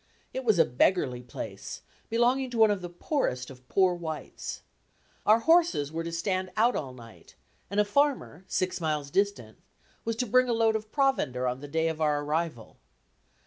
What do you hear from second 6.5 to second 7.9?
out all night, and a